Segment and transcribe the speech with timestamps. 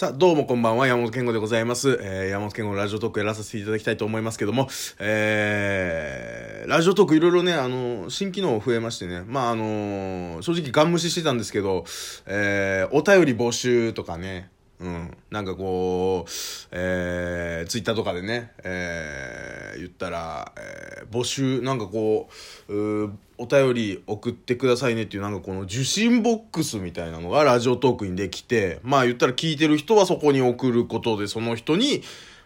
[0.00, 2.00] さあ、どうもこんばんは、山本健吾でございます。
[2.00, 4.66] えー、山本健吾のラジオトークやらさせていただきたいと思いますけども、
[4.98, 11.84] えー、ラジオトークいろいろね、あの、新機能増えましてね、まあ、あの正直ガン無視してたんですけど、
[12.24, 14.48] えー、お便り募集とかね、
[14.80, 15.16] うん。
[15.30, 16.30] なんかこう、
[16.70, 19.49] えー、ツイッターとかでね、えー、
[19.80, 22.28] 言ったら、えー、募集、なんかこ
[22.68, 32.02] う、うお便り送ってくださいねっていう、なんかこの受信ボックスみたいなのがラジオトークにできて、まあ言ったら聞いてる人はそこに送ることで、その人に、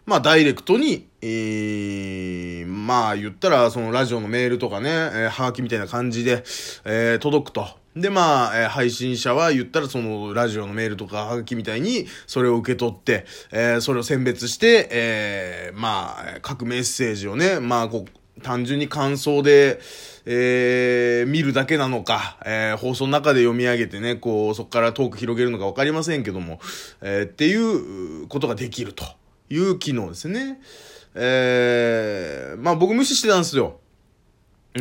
[0.07, 6.45] まあダイレクトに、えー、まあ言ったらそのラジオのメールとかね、えー、はがきみたいな感じで、
[6.85, 7.84] えー、届くと。
[7.97, 19.79] で、まあ、えー配信者は言ったらそのラジオのメールとかはがきみたいにそれを受け取って、えーそれを選別して、えーまあ、各メッセージをね、まあ、こう、単純に感想で、
[20.27, 26.59] えー見るだけなのか、えー放送の中で読み上げてね、こう、そこからトーク広げるのかわかりませんけども、
[27.01, 29.05] えーっていうことができると
[29.51, 30.61] いう機能ですね。
[31.15, 33.79] えーまあ僕無視してたんですよ。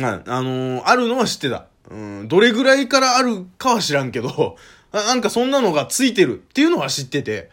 [0.00, 0.02] い。
[0.26, 1.66] あのーあるのは知ってた。
[1.90, 4.56] うん、どれぐらいからあるかは知らんけど、
[4.92, 7.50] あなんかそんなのがついてるっていうのは知ってて、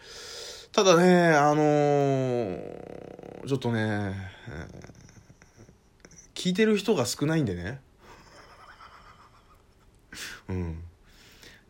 [0.72, 3.12] ただね、あのー
[3.46, 4.14] ちょっとね、
[6.34, 7.80] 聞いてる人が少ないんでね。
[10.48, 10.82] うん。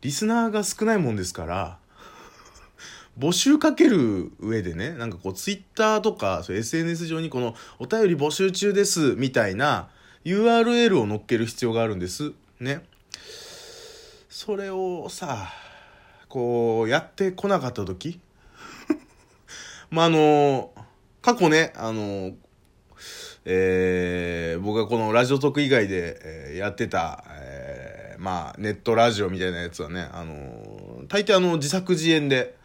[0.03, 1.79] リスナーが少ないもんですから、
[3.19, 9.89] 募集かける上でね、なんかこう、ツイッターとか、SNS 上にこの、お便り募集中です、みたいな
[10.25, 12.33] URL を載っける必要があるんです。
[12.63, 12.83] ね。
[14.29, 15.53] それをさ、
[16.29, 18.21] こう、やってこなかった時
[19.91, 20.73] まあ、あの、
[21.21, 22.33] 過去ね、あの、
[23.45, 32.57] えー僕がこのラジオトーク以外で、えーやってた、えーまあ、ネットラジオみたいなやつはね、あの大抵あの、自作自演で、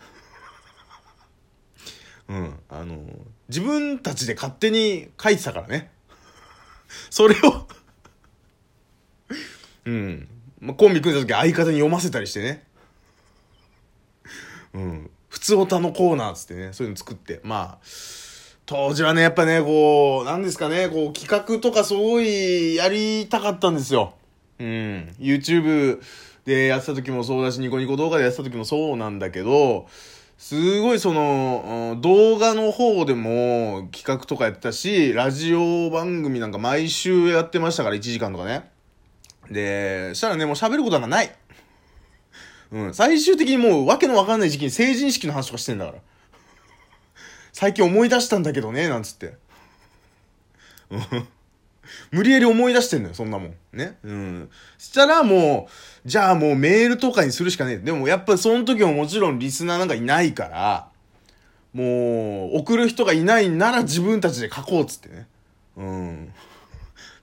[2.30, 3.02] うん、あの
[3.50, 5.92] 自分たちで勝手に書いてたからね。
[7.10, 7.68] それを
[9.88, 10.28] うん。
[10.60, 12.64] まあ、コンビ組んだ時相方に読ませたりしてね。
[14.74, 15.10] うん。
[15.30, 17.40] 普通オタのコーナーっつってね、そういうの作って。
[17.44, 17.86] まあ、
[18.66, 24.16] 当時はね、やっぱね、こう、なんですかね、こう、企画とかすごいやりたかったんですよ。
[24.60, 25.16] うん。
[25.20, 26.02] YouTube
[26.46, 29.88] でやってた時もそうだし、ニコニコ動画でやってた時もそうなんだけど、
[30.38, 38.70] すごいその、動画の方でも企画とかやってたし、ラジオ番組なんか毎週やってましたから、1時間とかね。
[39.52, 41.36] で、したらね、もう喋ることなんかない。
[42.72, 42.94] うん。
[42.94, 45.98] 最終的にもうわけのわかんない時期に成人式の話とかしてんだから。
[47.54, 49.36] 最近思い出したんだけどね、なんつって。
[52.12, 53.56] 無理やり思い出してんのよ、そんなもん。
[53.74, 53.98] ね。
[54.04, 54.50] うん。
[54.78, 55.68] したらも
[56.06, 57.78] う、じゃあもうメールとかにするしかねえ。
[57.78, 60.90] でもやっぱその時ももちろんリスナーなんかいないから、
[61.74, 65.28] もう、送る人がいないなら自分たちで書こうっつってね。
[65.76, 66.34] うん。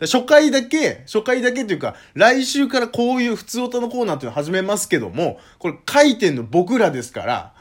[0.07, 7.53] 初回だけ、初回だけっていうか、来週からこういう普通歌のコーナーっていうのを始めますけども、これ書いてんの僕らですから、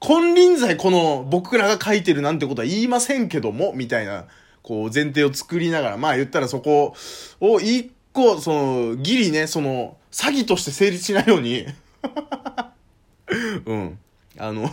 [0.00, 4.26] 金輪際この僕らが書いてるなんてことは言いませんけども、みたいな、
[4.62, 6.94] こう前提を作りながら、まあ言ったらそこ
[7.40, 11.66] を一個、その、ギリね、その、詐欺として成立しないように、
[13.66, 13.98] うん。
[14.38, 14.70] あの、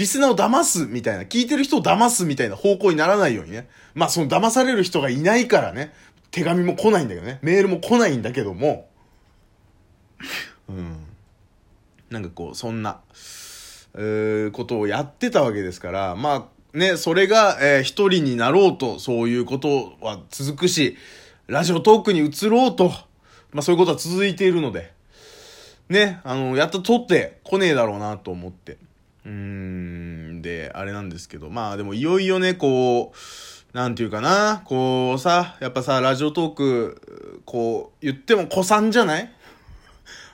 [0.00, 3.68] リスナーを騙すみたいな、聞いてる人を騙すみたいな方向にならないようにね。
[3.92, 5.92] まあその騙される人がいないからね、
[6.30, 8.88] 手紙も来ないんだけどね、メールも来ないんだけども、
[10.70, 10.96] うん。
[12.08, 13.00] なんかこう、そんな、
[13.94, 20.96] えーことをやってたわけですから、まあね、それが、えー一人になろうと、そういうことは続くし、
[21.46, 22.88] ラジオトークに移ろうと、
[23.52, 24.94] まあそういうことは続いているので、
[25.90, 28.78] ね、あの、やっと撮って来ねえだろうなと思って。
[29.24, 39.30] うーん、で、あれなんですけど、まあでもいよいよね、こう、なんていうかな、こうさ、やっぱさ、ラジオトーク、こう、言っても子さんじゃない？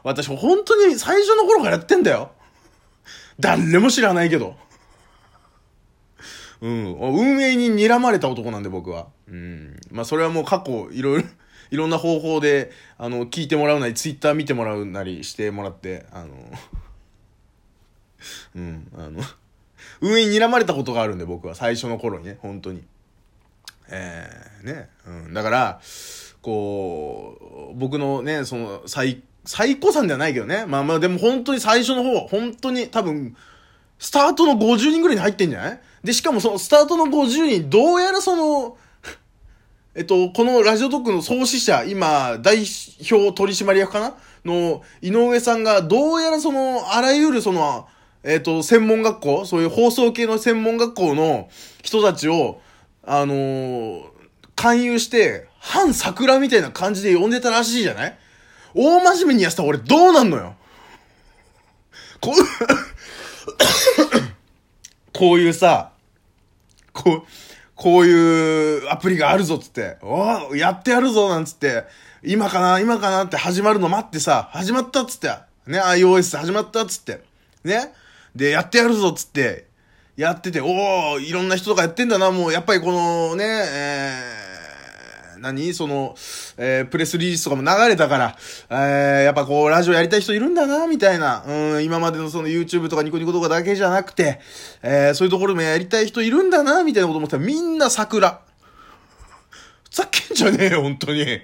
[0.02, 2.30] 私本当に最初の頃からやってんだよ。
[3.40, 4.56] 誰も知らないけど。
[6.60, 6.96] うん。
[6.96, 9.08] 運営に睨まれた男なんで僕は。
[9.28, 9.80] うん。
[9.90, 11.28] まあそれはもう過去いろいろ、
[11.72, 16.28] いろんな方法で、あの、聞いてもらうなり、ツイッター見てもらうなりしてもらって、あの、
[18.56, 19.20] うん、あの、
[20.00, 22.82] 運営に睨まれたことがあるんで僕は最初の頃にね、本当に。
[23.88, 24.88] えー、ね。
[25.06, 25.34] うん。
[25.34, 25.80] だから、
[26.42, 30.64] こう、僕のね、その、最、最高さんではないけどね。
[30.66, 33.36] まあまあでも本当に最初の方、本当に多分、
[33.98, 35.80] スタートの50人ぐらいに入ってんじゃない？
[36.02, 38.76] で、しかもそのスタートの50人、どうやらその、
[39.94, 42.64] えっと、このラジオトークの創始者、今、代
[43.10, 44.14] 表取締役かな？
[44.44, 47.88] の、井上さんが、どうやらその、あらゆるその、
[48.26, 51.48] えっ、と、専門学校、そういう放送系の専門学校の
[51.82, 52.60] 人たちを、
[53.04, 54.02] あのー
[54.56, 58.18] 勧誘して、反桜みたいな感じで呼んでたらしいじゃない？
[58.74, 60.54] 大真面目にやってたら俺どうなんのよ？
[62.22, 62.34] こう、
[65.12, 65.90] こういうさ、
[66.94, 67.22] こう、
[67.74, 71.84] こういうアプリがあるぞっつって、おやってやるぞなんつって、
[72.24, 75.28] 今かな今かなって始まるの待ってさ、始まったっつって、
[75.66, 77.20] ね、iOS 始まったっつって、
[77.62, 77.92] ね？
[78.36, 79.66] で、やってやるぞっつって、
[80.16, 85.72] やってて、おーいろんな人とかやってんだな、もう、やっぱりこのね、えー、何？
[85.72, 86.14] その、
[86.58, 88.36] えー、プレスリリースとかも流れたから、
[88.70, 91.44] えー、やっぱこう、ラジオやりたい人いるんだな、みたいな。
[91.46, 94.40] うん、今までのその YouTube とかニコニコとかだけじゃなくて、
[94.82, 98.42] えー、そういうところもやりたい人いるんだな、みたいなこと思ったら、みんな桜。
[99.84, 101.40] ふざけんじゃねえよ、本当に。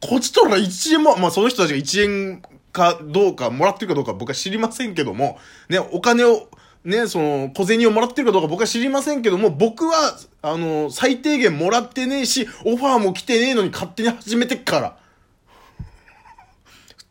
[0.00, 2.42] こっちとら1円も、まあその人たちが1円
[2.72, 5.38] かどうか、もらってるかどうか僕は知りませんけども、
[5.68, 6.48] ね、お金を、
[6.84, 14.96] ね、その、小銭をもらってるかどうか僕は知りませんけども、僕は、あの、最低限もらってねえし、オファーも来てねえのに勝手に始めてっから。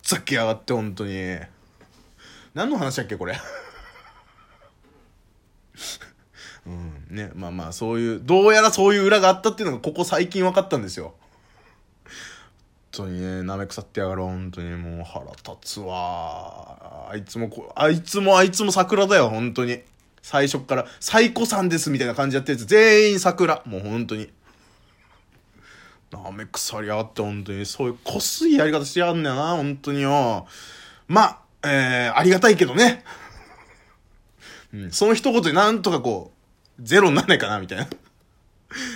[0.03, 1.37] ふざけやがって、本当に。
[2.53, 3.37] 何の話だっけ、これ。
[6.65, 11.15] うん、ね、まあまあ、そういう、どうやらそういう裏があったっていうのが、ここ最近分かったんですよ。
[12.93, 17.09] 本当にね、舐め腐ってやがる、本当にもう腹立つわ。
[17.11, 19.81] あいつもこ、あいつもあいつも桜だよ、本当に。
[20.21, 23.61] 最初から、最古さんですみたいな感じやってるやつ、全員桜。
[23.65, 24.29] もう本当に。
[26.11, 27.65] 舐め腐りやがって、本当に。
[27.65, 30.47] そういうこすいやり方してやがんだよな、本当によ。
[31.07, 33.03] まあ、えー、ありがたいけどね。
[34.73, 36.31] うん、その一言でなんとかこ
[36.79, 37.87] う、ゼロになんないかな、みたいな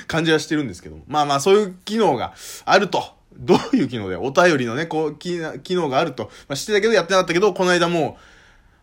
[0.08, 0.98] 感じはしてるんですけど。
[1.08, 2.34] まあまあ、そういう機能が
[2.66, 3.21] あると。
[3.38, 6.26] どういう機能でお便りのね、こう、機機能があると。
[6.48, 8.18] まあ、知ってたけどやってなかったけど、この間も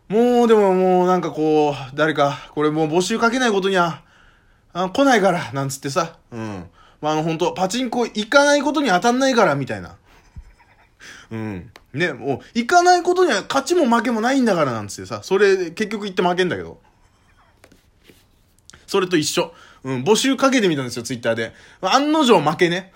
[0.09, 4.01] う、もうでももうなんかこう、誰か、これもう募集かけないことには、
[4.73, 6.17] あ来ないから、なんつってさ。
[6.31, 6.69] うん。
[7.01, 9.95] まあ、あの、本当パチンコ行かないことに当たんないから、みたいな。
[11.31, 11.71] うん。
[11.93, 15.21] ね、もう、行かないことには勝ちも負けもないんだから、なんつってさ。
[15.23, 16.79] それ、結局行って負けんだけど。
[18.85, 19.53] それと一緒。
[19.83, 21.53] うん、募集かけてみたんですよ、ツイッターで。
[21.81, 22.91] 案の定負けね。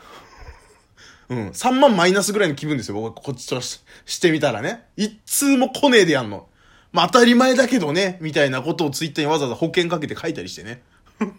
[1.29, 4.85] うん、3万マイナスぐらいの気分ですよ、僕こっちとししてみたらね。
[4.97, 6.47] 一通も来ねえでやんの。
[6.91, 10.81] まあ当たり前だけどね、みたいなことをツイッターにわざわざ保険かけて書いたりしてね。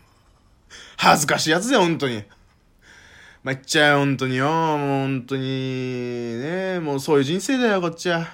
[0.96, 2.24] 恥ずかしいやつだよ、本当に。
[3.42, 4.46] まあ、言っちゃうよ、本当によ。
[4.46, 8.26] もう本当に、ねもうそういう人生だよ、こっちは。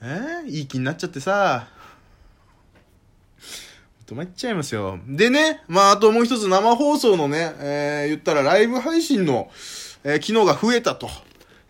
[0.00, 1.66] えー、いい気になっちゃってさ。
[4.08, 4.98] 止まっちゃいますよ。
[5.06, 9.50] でね、まあ、あともう一つ生放送のね、えー、言ったらライブ配信の、
[10.02, 11.10] えー、機能が増えたと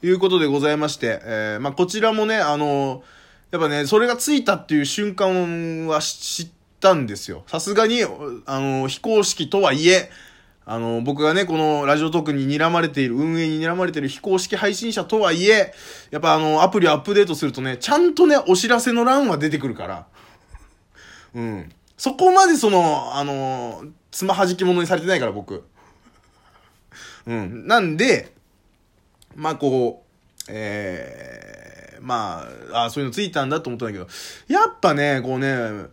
[0.05, 3.03] いうことでございまして、えー、まあ、こちらもね、あの
[3.51, 6.49] やっぱね、それがついたっていう瞬間は知っ
[6.79, 7.43] たんですよ。
[7.49, 10.09] さすがに、あの非公式とはいえ、
[10.65, 15.75] あの、僕がね、このラジオトークに睨まれている、運営に睨まれている非公式配信者とはいえ、
[16.13, 20.07] やっぱあの、アプリをアップデートするとね、ちゃんとね、お知らせの欄は出てくるから。
[21.35, 21.73] うん。
[21.99, 25.65] そこまでその、あの、つまはじき者にされてないから、僕。
[27.27, 27.67] うん。
[27.67, 28.33] なんで、
[29.35, 34.07] まあ、こう、ええー、まあ、あそういうのついたんだと思ったんだけど、
[34.47, 35.89] やっぱね、こうね、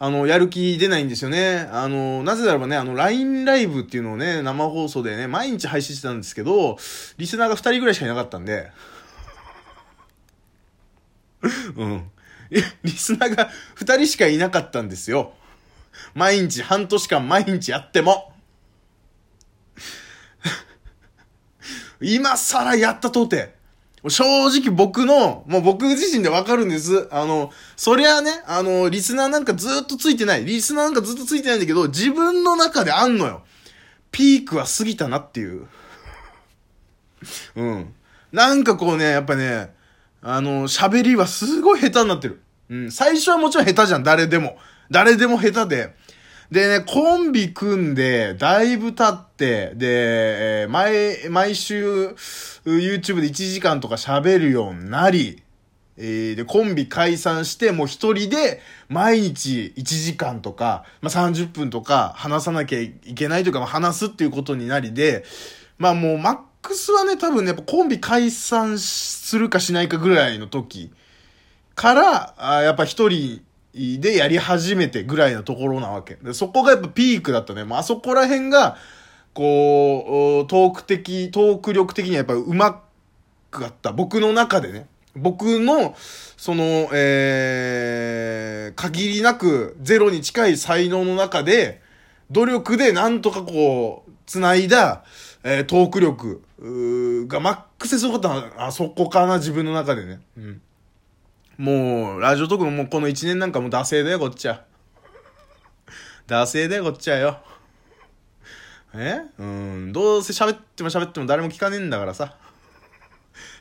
[0.00, 1.68] あの、やる気出ないんですよね。
[1.70, 6.76] あの、なぜならばね、あの、LINE ライブっていうのをね、生放送でね、毎日配信してたんですけど、
[7.16, 8.70] リスナーが2人ぐらいしかいなかったんで、
[11.76, 12.10] うん。
[12.50, 15.32] いやリスナーが2人しかいなかったんですよ。
[16.14, 18.32] 毎日、半年間毎日やっても。
[22.00, 23.54] 今更やったとて。
[24.08, 27.08] 正直僕の、もう僕自身でわかるんです。
[27.10, 30.44] あの、そりゃね、あの、リスナーなんかずっとついてない。
[30.44, 33.42] リスナーなんかずっとついてないんだけど、自分の中であんのよ。
[34.10, 35.66] ピークは過ぎたなっていう。
[37.56, 37.94] うん。
[38.30, 39.74] なんかこうね、やっぱね、
[40.20, 42.42] あの、喋りはすごい下手になってる。
[42.68, 42.92] うん。
[42.92, 44.58] 最初はもちろん下手じゃん、誰でも。
[44.90, 45.94] 誰でも下手で。
[46.50, 52.14] でね、コンビ組んで、だいぶ経って、で、毎、毎週、
[52.64, 55.42] YouTube で1時間とか喋るようになり、
[55.96, 65.24] えーで、コンビ解散して、もう一人で、毎日1時間とか、まあ、30分とか話さなきゃいけないというか、まあ、話すっていうことになりで、
[65.78, 70.92] まあもう、マックスはね、多分ね、やっぱコンビ解散するかしないかぐらいの時
[71.74, 73.42] から、あやっぱ一人
[73.74, 76.14] でやり始めてぐらいのところなわけ。
[76.14, 77.64] でそこがやっぱピークだったね。
[77.64, 78.76] もうあそこら辺が、
[79.34, 82.78] こう、トーク的、トーク力的にはやっぱ上手
[83.50, 83.92] くあった。
[83.92, 84.86] 僕の中でね。
[85.16, 85.96] 僕の、
[86.36, 91.82] その、えー、限りなくゼロに近い才能の中で、
[92.30, 95.04] 努力でなんとかこう、繋いだ、
[95.42, 96.42] えー、トーク力
[97.28, 100.20] がマックスすごかったのは、あそこかな、自分の中でね。
[100.36, 100.62] うん。
[101.58, 104.64] もう、ラジオトークももうこの1年なんかもう惰性だよ、こっちは。
[106.26, 107.38] 惰性だよ、こっちはよ。
[108.94, 109.20] え？
[109.38, 109.92] うん。
[109.92, 112.36] どうせ喋っても喋っても誰も聞かねえんだからさ。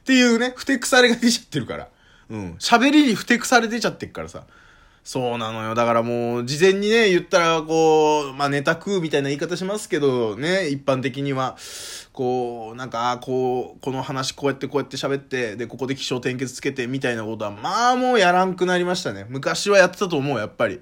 [0.01, 1.89] っていうね、ふてくされが出ちゃってるから。
[2.29, 2.53] うん。
[2.59, 4.43] 喋りにふてくされ出ちゃってるからさ。
[5.03, 5.75] そうなのよ。
[5.75, 11.57] だからもう、事前にね、言ったら、こう、まあ、ネタ食うみたいな言い方しますけど、ね、一般的には、
[12.13, 19.25] こう、なんか、こう、この話こうやってこうやって喋って、で、ここで気象転結つけて、みたいなことは、まあもうやらんくなりましたね。
[19.27, 20.79] 昔はやってたと思う、やっぱり。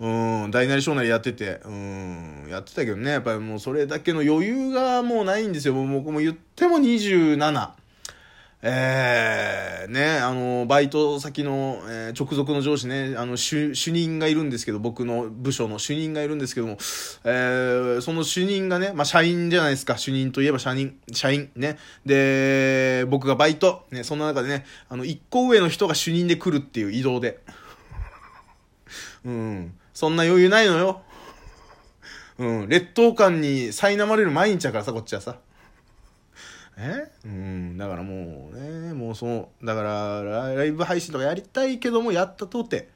[0.00, 5.74] うん、大なり小なりやってて、うん、やってたけどね、やっぱりもうそれだけの余裕がもうないんですよ。
[5.74, 7.83] 僕も言っても27。
[8.66, 16.78] えー、ね、あの、バイト先の、えー、直属の上司ね、あの、主、主任がいるんですけど、僕の部署の主任がいるんですけども、
[17.24, 21.76] えー、その主任がね、まあ、社員じゃないですか、主任といえば社員、社員、ね。
[22.06, 27.40] で、僕がバイト、ね、そんな中でね、あの、一個上の人が主任で来るっていう移動で。
[29.26, 31.02] うん、そんな余裕ないのよ。
[32.38, 35.36] うん、劣等感に苛まれる毎日だからさ、こっちはさ。
[36.76, 40.22] えうん、だからもうね、もうその、だから
[40.54, 42.86] ライブ配信とかやりたいけども、やったとて、っ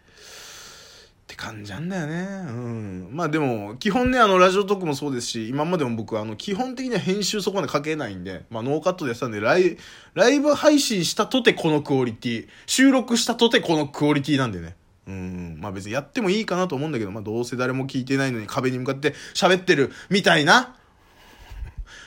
[1.29, 2.27] て感じなんだよね。
[2.49, 3.09] うん。
[3.13, 9.77] まあでも、基本ね、あの、ラジオトークもそうですし、今までも僕、あの、基本的には編集そこまで書けないんで、まあノーカットでやってたんで、ライ
[10.15, 14.75] ライブ配信したとてこのクオリティ、収録したとてこのクオリティなんでね。
[15.07, 15.59] うん。
[15.61, 20.77] まあ別にやってもいいかなと思うんだけど、まあどうせ誰も聞いてないのに壁に向かって喋ってるみたいな、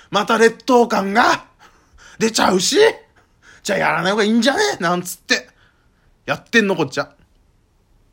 [0.09, 1.50] また劣等感が
[2.19, 2.77] 出ちゃうし、
[3.63, 4.59] じゃあやらない方がいいんじゃね？
[4.79, 5.47] なんつって、
[6.25, 7.13] やってんのこっちゃ。